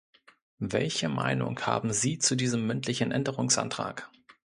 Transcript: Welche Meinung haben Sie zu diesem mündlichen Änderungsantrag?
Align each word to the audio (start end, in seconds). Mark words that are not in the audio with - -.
Welche 0.57 1.09
Meinung 1.09 1.59
haben 1.59 1.93
Sie 1.93 2.17
zu 2.17 2.35
diesem 2.35 2.65
mündlichen 2.65 3.11
Änderungsantrag? 3.11 4.09